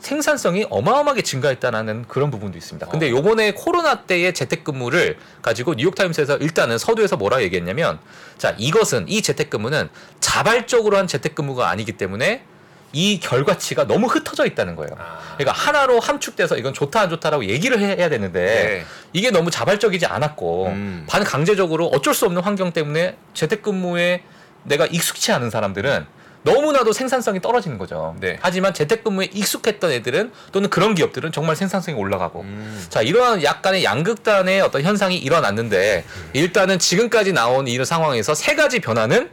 [0.00, 2.86] 생산성이 어마어마하게 증가했다는 그런 부분도 있습니다.
[2.88, 3.10] 근데 어.
[3.10, 7.98] 요번에 코로나 때의 재택근무를 가지고 뉴욕타임스에서 일단은 서두에서 뭐라 얘기했냐면
[8.38, 9.88] 자 이것은 이 재택근무는
[10.20, 12.44] 자발적으로 한 재택근무가 아니기 때문에
[12.92, 14.92] 이 결과치가 너무 흩어져 있다는 거예요.
[14.98, 15.18] 아.
[15.36, 18.84] 그러니까 하나로 함축돼서 이건 좋다 안 좋다라고 얘기를 해- 해야 되는데 네.
[19.12, 21.04] 이게 너무 자발적이지 않았고 음.
[21.08, 24.22] 반강제적으로 어쩔 수 없는 환경 때문에 재택근무에
[24.62, 26.06] 내가 익숙치 않은 사람들은
[26.52, 28.16] 너무나도 생산성이 떨어지는 거죠.
[28.20, 28.38] 네.
[28.40, 32.86] 하지만 재택근무에 익숙했던 애들은 또는 그런 기업들은 정말 생산성이 올라가고 음.
[32.88, 39.30] 자 이러한 약간의 양극단의 어떤 현상이 일어났는데 일단은 지금까지 나온 이 상황에서 세 가지 변화는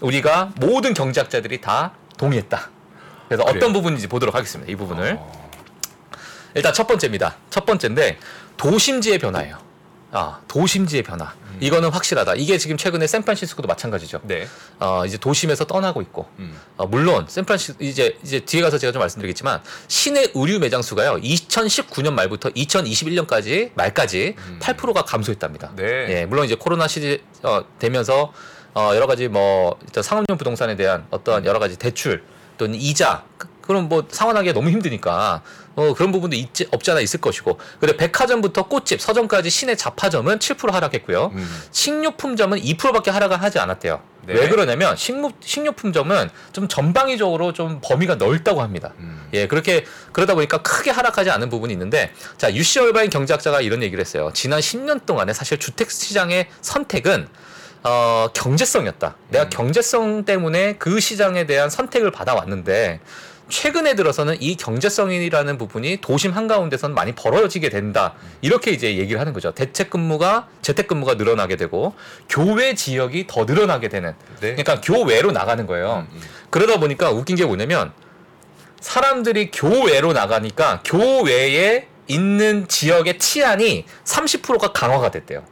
[0.00, 2.70] 우리가 모든 경제학자들이 다 동의했다.
[3.28, 3.56] 그래서 그래요?
[3.56, 4.70] 어떤 부분인지 보도록 하겠습니다.
[4.70, 5.50] 이 부분을 어.
[6.54, 7.36] 일단 첫 번째입니다.
[7.50, 8.18] 첫 번째인데
[8.56, 9.58] 도심지의 변화예요.
[10.16, 11.34] 아 도심지의 변화.
[11.60, 12.34] 이거는 확실하다.
[12.36, 14.20] 이게 지금 최근에 샌프란시스코도 마찬가지죠.
[14.24, 14.46] 네.
[14.80, 16.56] 어, 이제 도심에서 떠나고 있고 음.
[16.76, 22.12] 어, 물론 샌프란시스 이제 이제 뒤에 가서 제가 좀 말씀드리겠지만 시내 의류 매장 수가요 2019년
[22.12, 25.72] 말부터 2021년까지 말까지 8%가 감소했답니다.
[25.76, 26.06] 네.
[26.20, 28.32] 예, 물론 이제 코로나 시즌 어, 되면서
[28.74, 32.24] 어, 여러 가지 뭐 일단 상업용 부동산에 대한 어떠한 여러 가지 대출
[32.56, 35.42] 또는 이자 그- 그럼 뭐 상환하기가 너무 힘드니까
[35.76, 40.70] 어, 그런 부분도 있지, 없지 않아 있을 것이고 근데 백화점부터 꽃집 서점까지 시내 잡화점은 7%
[40.70, 41.32] 하락했고요.
[41.34, 41.62] 음.
[41.72, 44.00] 식료품점은 2%밖에 하락을 하지 않았대요.
[44.26, 44.34] 네.
[44.34, 48.92] 왜 그러냐면 식무, 식료품점은 좀 전방위적으로 좀 범위가 넓다고 합니다.
[48.98, 49.28] 음.
[49.34, 54.00] 예, 그렇게 그러다 보니까 크게 하락하지 않은 부분이 있는데 자 유시 얼바인 경제학자가 이런 얘기를
[54.00, 54.30] 했어요.
[54.32, 57.28] 지난 10년 동안에 사실 주택 시장의 선택은
[57.82, 59.16] 어, 경제성이었다.
[59.28, 59.50] 내가 음.
[59.50, 63.00] 경제성 때문에 그 시장에 대한 선택을 받아왔는데
[63.48, 68.14] 최근에 들어서는 이 경제성이라는 부분이 도심 한가운데서는 많이 벌어지게 된다.
[68.40, 69.52] 이렇게 이제 얘기를 하는 거죠.
[69.52, 71.94] 대책근무가 재택 근무가 늘어나게 되고
[72.28, 74.14] 교외 지역이 더 늘어나게 되는.
[74.40, 74.54] 네.
[74.54, 76.06] 그러니까 교외로 나가는 거예요.
[76.10, 76.22] 음, 음.
[76.50, 77.92] 그러다 보니까 웃긴 게 뭐냐면
[78.80, 85.44] 사람들이 교외로 나가니까 교외에 있는 지역의 치안이 30%가 강화가 됐대요.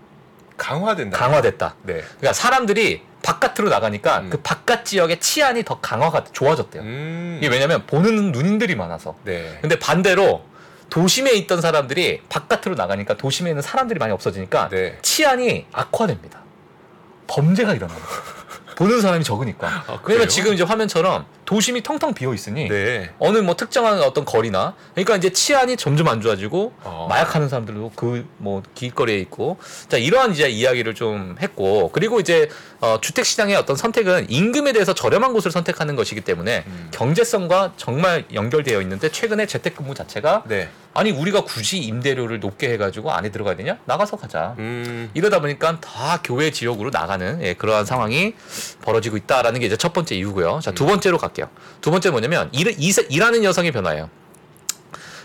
[0.57, 1.19] 강화된다.
[1.19, 1.77] 강화됐다.
[1.83, 1.95] 네.
[2.19, 4.31] 그러니까 사람들이 바깥으로 나가니까 음.
[4.31, 6.83] 그 바깥 지역의 치안이 더 강화가 좋아졌대요.
[6.83, 7.39] 음.
[7.39, 9.17] 이게 왜냐면 보는 눈들이 많아서.
[9.25, 9.59] 네.
[9.61, 10.45] 근데 반대로
[10.91, 14.99] 도심에 있던 사람들이 바깥으로 나가니까 도심에 있는 사람들이 많이 없어지니까 네.
[15.01, 16.41] 치안이 악화됩니다.
[17.29, 17.99] 범죄가 일어나요.
[18.77, 19.69] 보는 사람이 적으니까.
[19.69, 20.01] 아?
[20.05, 23.11] 왜냐면 지금 이제 화면처럼 도심이 텅텅 비어 있으니 네.
[23.19, 27.07] 어느 뭐 특정한 어떤 거리나 그러니까 이제 치안이 점점 안 좋아지고 어.
[27.09, 29.57] 마약하는 사람들도 그 뭐 길거리에 있고
[29.89, 32.49] 자 이러한 이제 이야기를 좀 했고 그리고 이제
[32.81, 36.89] 어, 주택 시장의 어떤 선택은 임금에 대해서 저렴한 곳을 선택하는 것이기 때문에 음.
[36.93, 40.69] 경제성과 정말 연결되어 있는데 최근에 재택근무 자체가 네.
[40.95, 45.11] 아니 우리가 굳이 임대료를 높게 해가지고 안에 들어가야 되냐 나가서 가자 음.
[45.15, 48.35] 이러다 보니까 다 교외 지역으로 나가는 예, 그러한 상황이
[48.83, 50.61] 벌어지고 있다라는 게 이제 첫 번째 이유고요.
[50.63, 51.49] 자, 두 번째로 갈게요.
[51.81, 54.11] 두 번째 뭐냐면 일, 일, 일하는 여성의 변화예요.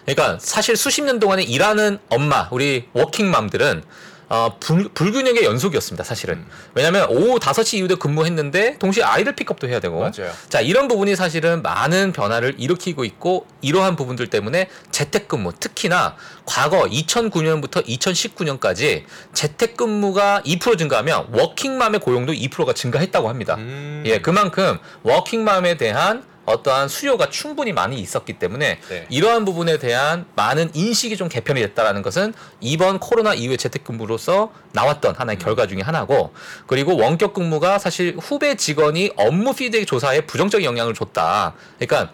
[0.05, 3.83] 그러니까 사실 수십 년 동안에 일하는 엄마, 우리 워킹맘들은
[4.29, 6.35] 어, 불, 불균형의 연속이었습니다, 사실은.
[6.35, 6.47] 음.
[6.73, 10.31] 왜냐면 오후 5시 이후에 근무했는데 동시에 아이들 픽업도 해야 되고 맞아요.
[10.49, 17.85] 자, 이런 부분이 사실은 많은 변화를 일으키고 있고 이러한 부분들 때문에 재택근무 특히나 과거 2009년부터
[17.85, 23.55] 2019년까지 재택근무가 2% 증가하면 워킹맘의 고용도 2%가 증가했다고 합니다.
[23.55, 24.03] 음.
[24.05, 29.05] 예, 그만큼 워킹맘에 대한 어떠한 수요가 충분히 많이 있었기 때문에 네.
[29.09, 35.37] 이러한 부분에 대한 많은 인식이 좀 개편이 됐다라는 것은 이번 코로나 이후의 재택근무로서 나왔던 하나의
[35.39, 36.33] 결과 중에 하나고
[36.65, 41.53] 그리고 원격 근무가 사실 후배 직원이 업무 피드백 조사에 부정적인 영향을 줬다.
[41.77, 42.11] 그러니까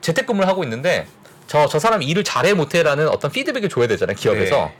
[0.00, 1.06] 재택근무를 하고 있는데
[1.48, 4.70] 저 저 사람 일을 잘해 못해라는 어떤 피드백을 줘야 되잖아요 기업에서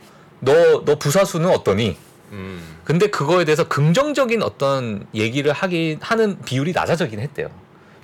[0.41, 0.53] 네.
[0.53, 1.97] 너 너 부사수는 어떠니
[2.33, 2.77] 음.
[2.85, 7.49] 근데 그거에 대해서 긍정적인 어떤 얘기를 하긴 하는 비율이 낮아지긴 했대요.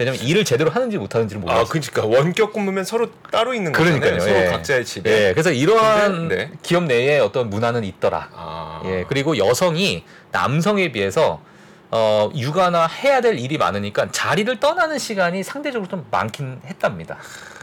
[0.01, 1.71] 왜냐면 일을 제대로 하는지 못하는지를 아, 몰라서.
[1.71, 4.01] 그러니까 원격 근무면 서로 따로 있는 거잖아요.
[4.01, 4.27] 그러니까요.
[4.27, 4.47] 서로 예.
[4.47, 5.11] 각자의 집에.
[5.11, 6.51] 예, 그래서 이러한 근데, 네.
[6.63, 8.31] 기업 내에 어떤 문화는 있더라.
[8.33, 8.83] 아.
[8.87, 11.43] 예, 그리고 여성이 남성에 비해서
[11.91, 17.19] 어, 육아나 해야 될 일이 많으니까 자리를 떠나는 시간이 상대적으로 좀 많긴 했답니다.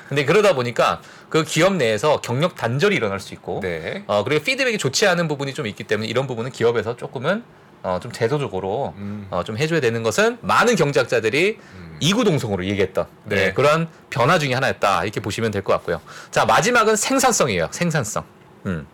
[0.07, 4.03] 근데 그러다 보니까 그 기업 내에서 경력 단절이 일어날 수 있고, 네.
[4.05, 7.43] 어, 그리고 피드백이 좋지 않은 부분이 좀 있기 때문에 이런 부분은 기업에서 조금은
[7.81, 9.27] 어, 좀 제도적으로 음.
[9.31, 11.86] 어, 좀 해줘야 되는 것은 많은 경제학자들이 음.
[11.99, 13.35] 이구동성으로 얘기했던 네.
[13.35, 16.01] 네, 그런 변화 중에 하나였다 이렇게 보시면 될 것 같고요.
[16.31, 17.69] 자 마지막은 생산성이에요.
[17.71, 18.23] 생산성.
[18.67, 18.87] 음.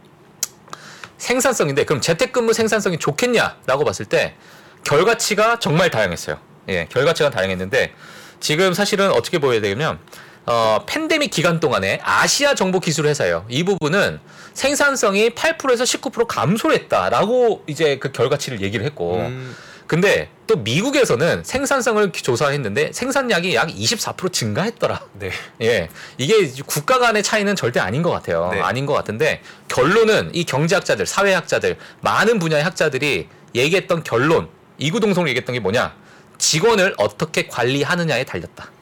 [1.18, 4.36] 생산성인데 그럼 재택근무 생산성이 좋겠냐라고 봤을 때
[4.84, 6.38] 결과치가 정말 다양했어요.
[6.70, 7.94] 예, 결과치가 다양했는데
[8.40, 10.00] 지금 사실은 어떻게 보여야 되냐면
[10.46, 13.46] 어, 팬데믹 기간 동안에 아시아 정보 기술 회사예요.
[13.48, 14.20] 이 부분은
[14.54, 19.56] 생산성이 8%에서 19% 감소를 했다라고 이제 그 결과치를 얘기를 했고 음.
[19.88, 25.02] 근데 또 미국에서는 생산성을 조사했는데 생산량이 약 24% 증가했더라.
[25.14, 25.32] 네.
[25.62, 28.50] 예, 이게 국가 간의 차이는 절대 아닌 것 같아요.
[28.54, 28.62] 네.
[28.62, 35.60] 아닌 것 같은데 결론은 이 경제학자들, 사회학자들, 많은 분야의 학자들이 얘기했던 결론, 이구동성으로 얘기했던 게
[35.60, 35.96] 뭐냐?
[36.38, 38.73] 직원을 어떻게 관리하느냐에 달렸다.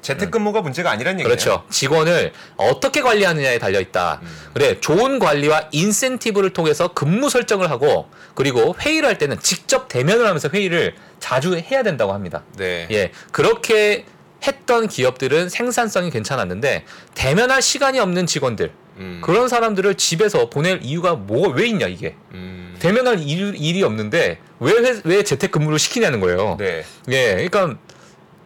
[0.00, 1.28] 재택근무가 문제가 아니란 얘기예요.
[1.28, 1.64] 그렇죠.
[1.70, 4.20] 직원을 어떻게 관리하느냐에 달려 있다.
[4.22, 4.28] 음.
[4.54, 10.48] 그래, 좋은 관리와 인센티브를 통해서 근무 설정을 하고 그리고 회의를 할 때는 직접 대면을 하면서
[10.52, 12.44] 회의를 자주 해야 된다고 합니다.
[12.56, 12.86] 네.
[12.90, 14.04] 예, 그렇게
[14.46, 16.84] 했던 기업들은 생산성이 괜찮았는데
[17.14, 19.20] 대면할 시간이 없는 직원들 음.
[19.24, 22.76] 그런 사람들을 집에서 보낼 이유가 뭐가 왜 있냐 이게 음.
[22.78, 26.56] 대면할 일, 일이 없는데 왜, 회- 왜 재택근무를 시키냐는 거예요.
[26.58, 26.84] 네.
[27.08, 27.76] 예, 그러니까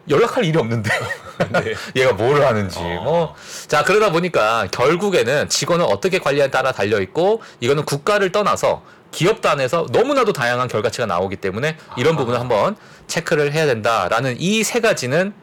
[0.09, 0.91] 연락할 일이 없는데
[1.53, 1.75] 네.
[1.97, 3.01] 얘가 뭘 하는지 어.
[3.05, 3.35] 뭐.
[3.69, 9.87] 자 그러다 보니까 결국에는 직원을 어떻게 관리에 따라 달려 있고 이거는 국가를 떠나서 기업 단에서
[9.93, 12.17] 너무나도 다양한 결과치가 나오기 때문에 이런 아.
[12.19, 15.35] 부분을 한번 체크를 해야 된다라는 이 세 가지는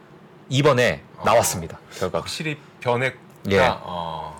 [0.48, 1.78] 이번에 나왔습니다.
[1.96, 2.18] 결과.
[2.18, 3.16] 확실히 변했다.
[3.50, 3.60] 예.
[3.60, 4.39] 어.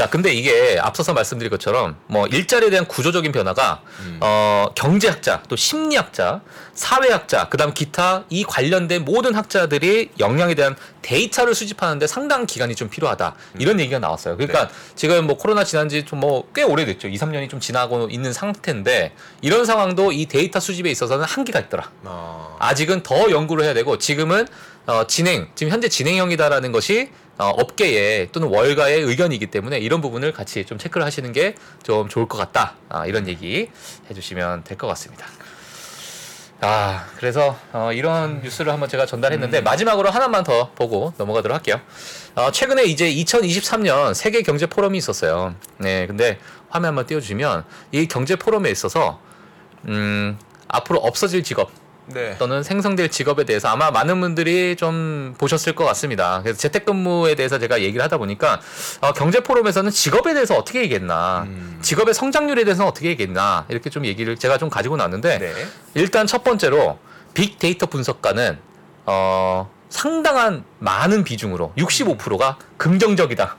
[0.00, 4.16] 자, 근데 이게 앞서서 말씀드린 것처럼 뭐 일자리에 대한 구조적인 변화가 음.
[4.22, 6.40] 어, 경제학자, 또 심리학자,
[6.72, 13.34] 사회학자, 그다음 기타 이 관련된 모든 학자들이 역량에 대한 데이터를 수집하는데 상당한 기간이 좀 필요하다.
[13.58, 14.38] 이런 얘기가 나왔어요.
[14.38, 17.08] 그러니까 지금 뭐 코로나 지난 지 좀 뭐 꽤 오래됐죠.
[17.08, 21.90] 2, 3년이 좀 지나고 있는 상태인데 이런 상황도 이 데이터 수집에 있어서는 한계가 있더라.
[22.04, 22.56] 어.
[22.58, 24.46] 아직은 더 연구를 해야 되고 지금은
[24.86, 30.64] 어, 진행 지금 현재 진행형이다라는 것이 어, 업계의 또는 월가의 의견이기 때문에 이런 부분을 같이
[30.64, 33.70] 좀 체크를 하시는 게 좀 좋을 것 같다 아, 이런 얘기
[34.10, 35.26] 해주시면 될 것 같습니다.
[36.62, 41.80] 아 그래서 어, 이런 뉴스를 한번 제가 전달했는데 마지막으로 하나만 더 보고 넘어가도록 할게요.
[42.34, 45.54] 어, 최근에 이제 2023년 세계 경제 포럼이 있었어요.
[45.78, 46.38] 네, 근데
[46.68, 49.20] 화면 한번 띄워주시면 이 경제 포럼에 있어서
[49.88, 50.38] 음,
[50.68, 51.70] 앞으로 없어질 직업
[52.12, 52.36] 네.
[52.38, 56.40] 또는 생성될 직업에 대해서 아마 많은 분들이 좀 보셨을 것 같습니다.
[56.42, 58.60] 그래서 재택근무에 대해서 제가 얘기를 하다 보니까
[59.00, 61.78] 어, 경제 포럼에서는 직업에 대해서 어떻게 얘기했나, 음.
[61.82, 65.54] 직업의 성장률에 대해서는 어떻게 얘기했나 이렇게 좀 얘기를 제가 좀 가지고 나왔는데 네.
[65.94, 66.98] 일단 첫 번째로
[67.34, 68.58] 빅데이터 분석가는
[69.06, 73.56] 어, 상당한 많은 비중으로 65%가 긍정적이다.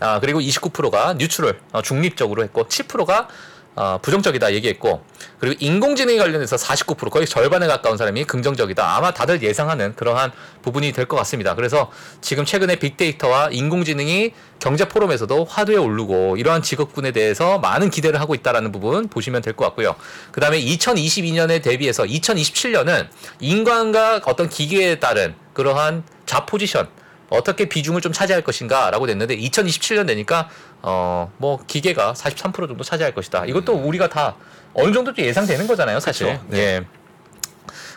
[0.00, 3.28] 아, 그리고 29%가 뉴트럴, 어, 중립적으로 했고 7%가
[3.76, 5.04] 어, 부정적이다 얘기했고
[5.38, 8.96] 그리고 인공지능에 관련해서 49% 거의 절반에 가까운 사람이 긍정적이다.
[8.96, 11.54] 아마 다들 예상하는 그러한 부분이 될 것 같습니다.
[11.54, 18.34] 그래서 지금 최근에 빅데이터와 인공지능이 경제 포럼에서도 화두에 오르고 이러한 직업군에 대해서 많은 기대를 하고
[18.34, 19.94] 있다라는 부분 보시면 될 것 같고요.
[20.32, 23.08] 그 다음에 2022년에 대비해서 2027년은
[23.40, 26.88] 인간과 어떤 기계에 따른 그러한 자포지션
[27.28, 30.48] 어떻게 비중을 좀 차지할 것인가라고 됐는데 2027년 되니까
[30.82, 33.44] 어 뭐 기계가 43% 정도 차지할 것이다.
[33.46, 34.36] 이것도 우리가 다
[34.74, 36.26] 어느 정도 좀 예상되는 거잖아요, 사실.
[36.26, 36.44] 그쵸.
[36.48, 36.58] 네.
[36.58, 36.84] 예.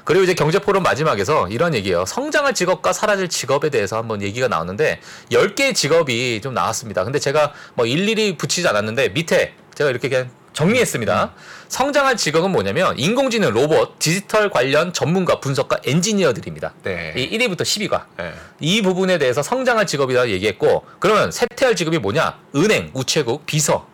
[0.04, 2.06] 그리고 이제 경제 포럼 마지막에서 이런 얘기예요.
[2.06, 5.00] 성장할 직업과 사라질 직업에 대해서 한번 얘기가 나오는데
[5.32, 7.04] 10개의 직업이 좀 나왔습니다.
[7.04, 11.34] 근데 제가 뭐 일일이 붙이지 않았는데 밑에 제가 이렇게 그냥 정리했습니다.
[11.68, 16.74] 성장할 직업은 뭐냐면 인공지능, 로봇, 디지털 관련 전문가, 분석가, 엔지니어들입니다.
[16.84, 17.14] 네.
[17.16, 18.34] 이 1위부터 10위가 네.
[18.60, 22.40] 이 부분에 대해서 성장할 직업이라 얘기했고 그러면 쇠퇴할 직업이 뭐냐?
[22.56, 23.88] 은행, 우체국, 비서,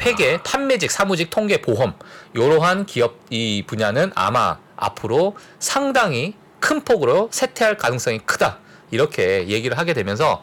[0.00, 1.94] 회계, 판매직, 사무직, 통계, 보험
[2.34, 8.58] 이러한 기업 이 분야는 아마 앞으로 상당히 큰 폭으로 쇠퇴할 가능성이 크다.
[8.90, 10.42] 이렇게 얘기를 하게 되면서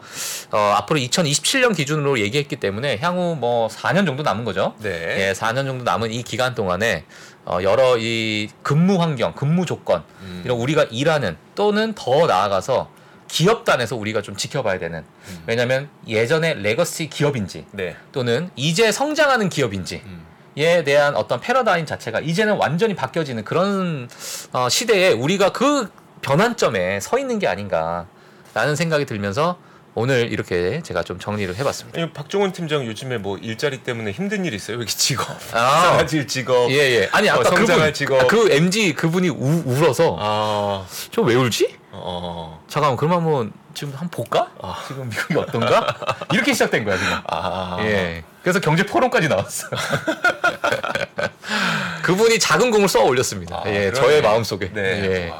[0.50, 4.74] 어, 앞으로 2027년 기준으로 얘기했기 때문에 향후 뭐 4년 정도 남은 거죠.
[4.78, 5.28] 네.
[5.28, 7.04] 예, 4년 정도 남은 이 기간 동안에
[7.44, 10.42] 어, 여러 이 근무 환경, 근무 조건 음.
[10.44, 12.90] 이런 우리가 일하는 또는 더 나아가서
[13.28, 15.04] 기업 단에서 우리가 좀 지켜봐야 되는
[15.46, 17.94] 왜냐하면 예전에 legacy 기업인지 네.
[18.10, 20.28] 또는 이제 성장하는 기업인지 음.
[20.58, 24.08] 경제에 대한 어떤 패러다임 자체가 이제는 완전히 바뀌어지는 그런
[24.52, 25.88] 어, 시대에 우리가 그
[26.20, 28.06] 변환점에 서 있는 게 아닌가
[28.58, 29.56] 라는 생각이 들면서
[29.94, 32.00] 오늘 이렇게 제가 좀 정리를 해봤습니다.
[32.00, 34.80] 아니, 박종훈 팀장 요즘에 뭐 일자리 때문에 힘든 일 있어요?
[34.80, 35.80] 여기 직업, 아.
[35.80, 36.68] 사라질 직업.
[36.72, 37.08] 예, 예.
[37.12, 38.26] 아니, 아까 어, 그분, 직업.
[38.26, 41.76] 그 MG 그분이 우, 울어서 아, 저왜 울지?
[41.92, 44.50] 어, 잠깐만, 그럼 한번 지금 한번 볼까?
[44.60, 44.82] 아.
[44.88, 45.96] 지금 미국이 어떤가?
[46.32, 47.12] 이렇게 시작된 거야, 지금.
[47.28, 48.24] 아, 예.
[48.42, 49.68] 그래서 경제 포럼까지 나왔어.
[52.02, 53.62] 그분이 작은 공을 쏘아 올렸습니다.
[53.64, 53.92] 아, 예, 그러네.
[53.92, 54.72] 저의 마음 속에.
[54.72, 54.82] 네.
[54.82, 55.32] 예.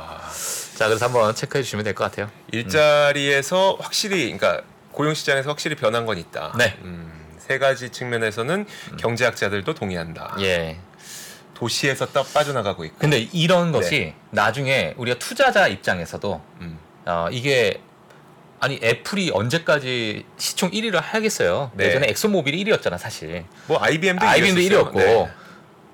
[0.79, 0.87] 와.
[0.87, 2.31] 자, 그래서 한번 체크해 주시면 될 것 같아요.
[2.53, 4.63] 일자리에서 확실히, 그러니까
[4.93, 6.55] 고용 시장에서 확실히 변한 건 있다.
[6.57, 6.77] 네.
[6.83, 8.67] 음, 세 가지 측면에서는
[8.99, 10.37] 경제학자들도 동의한다.
[10.41, 10.79] 예.
[11.55, 12.99] 도시에서 딱 빠져나가고 있고.
[12.99, 14.15] 근데 이런 것이 네.
[14.31, 16.79] 나중에 우리가 투자자 입장에서도 음.
[17.07, 17.81] 어, 이게
[18.61, 21.73] 아니 애플이 언제까지 시총 1위를 하겠어요.
[21.75, 21.87] 네.
[21.87, 23.45] 예전에 엑소모빌이 1위였잖아 사실.
[23.67, 24.93] 뭐 IBM도 IBM도 이겼었어요.
[24.93, 25.31] 1위였고 네.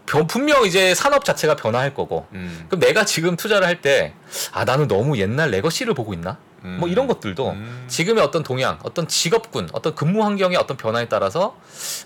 [0.06, 2.26] 분명 이제 산업 자체가 변화할 거고.
[2.32, 2.66] 음.
[2.68, 4.14] 그럼 내가 지금 투자를 할 때
[4.52, 6.38] 아 나는 너무 옛날 레거시를 보고 있나?
[6.64, 6.76] 음.
[6.80, 7.84] 뭐 이런 것들도 음.
[7.88, 11.56] 지금의 어떤 동향, 어떤 직업군, 어떤 근무 환경의 어떤 변화에 따라서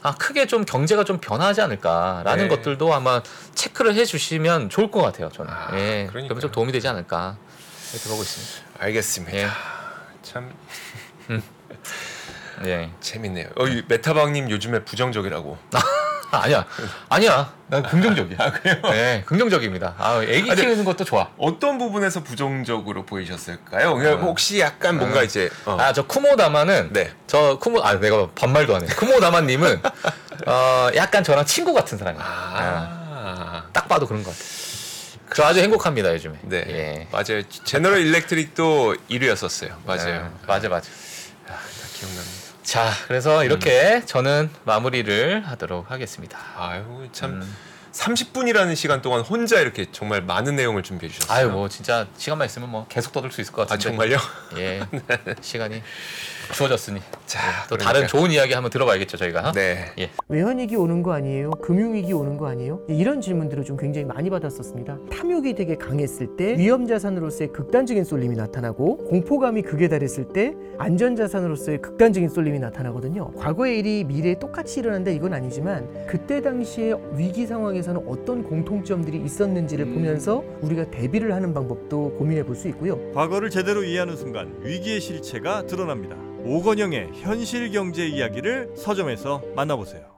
[0.03, 2.57] 아 크게 좀 경제가 좀 변하지 않을까라는 네.
[2.57, 3.23] 것들도 아마
[3.55, 5.29] 체크를 해주시면 좋을 것 같아요.
[5.31, 5.51] 저는.
[5.53, 6.23] 아, 예, 그러니까요.
[6.25, 7.37] 그러면 좀 도움이 되지 않을까
[7.93, 8.69] 이렇게 보고 있습니다.
[8.85, 9.37] 알겠습니다.
[9.39, 9.49] 예.
[10.23, 10.53] 참
[12.65, 12.91] 예.
[13.01, 13.49] 재밌네요.
[13.57, 15.57] 어, 이 메타방님 요즘에 부정적이라고.
[16.31, 16.65] 아, 아니야,
[17.09, 17.53] 아니야.
[17.69, 18.37] 난 긍정적이야.
[18.39, 18.77] 아 그래요?
[18.83, 19.95] 네, 긍정적입니다.
[19.99, 20.63] 아, 애기 아, 네.
[20.63, 21.29] 키우는 것도 좋아.
[21.37, 23.95] 어떤 부분에서 부정적으로 보이셨을까요?
[23.95, 24.17] 그냥 어.
[24.23, 25.23] 혹시 약간 뭔가 어.
[25.23, 25.77] 이제 어.
[25.79, 27.13] 아, 저 쿠모다마는 네.
[27.27, 28.87] 저 쿠모 아 내가 반말도 안 해.
[28.95, 29.83] 쿠모다마 님은
[30.47, 32.25] 어 약간 저랑 친구 같은 사람이에요.
[32.25, 32.29] 아,
[33.11, 33.63] 아.
[33.73, 34.49] 딱 봐도 그런 것 같아요.
[35.35, 36.39] 저 아주 행복합니다 요즘에.
[36.43, 36.65] 네.
[36.69, 37.09] 예.
[37.13, 37.43] 맞아요.
[37.65, 39.73] 제너럴 일렉트릭도 1위였었어요.
[39.85, 40.33] 맞아요.
[40.43, 40.89] 아, 맞아 맞아.
[41.47, 41.55] 다
[41.93, 42.38] 기억납니다.
[42.69, 46.39] 자, 그래서 이렇게 저는 마무리를 하도록 하겠습니다.
[46.55, 47.57] 아유 참 음.
[47.93, 51.37] 30분이라는 시간 동안 혼자 이렇게 정말 많은 내용을 준비해 주셨어요.
[51.37, 53.83] 아유 뭐 진짜 시간만 있으면 뭐 계속 떠들 수 있을 것아 같은데.
[53.85, 54.19] 정말요?
[54.59, 54.81] 예.
[55.41, 55.83] 시간이
[56.53, 57.01] 주어졌으니.
[57.27, 57.93] 자, 또 그러니까.
[57.93, 59.53] 다른 좋은 이야기 한번 들어봐야겠죠 저희가.
[59.53, 59.93] 네.
[59.99, 60.11] 예.
[60.29, 61.51] 외환위기 오는 거 아니에요?
[61.51, 62.81] 금융위기 오는 거 아니에요?
[62.89, 64.97] 이런 질문들을 좀 굉장히 많이 받았었습니다.
[65.13, 71.83] 탐욕이 되게 강했을 때 위험 자산으로서의 극단적인 쏠림이 나타나고 공포감이 극에 달했을 때 안전 자산으로서의
[71.83, 73.33] 극단적인 쏠림이 나타나거든요.
[73.33, 79.87] 과거의 일이 미래에 똑같이 일어난다 이건 아니지만 그때 당시에 위기 상황에 서는 어떤 공통점들이 있었는지를
[79.87, 82.99] 보면서 우리가 대비를 하는 방법도 고민해 볼 수 있고요.
[83.13, 86.17] 과거를 제대로 이해하는 순간 위기의 실체가 드러납니다.
[86.45, 90.18] 오건영의 현실 경제 이야기를 서점에서 만나보세요.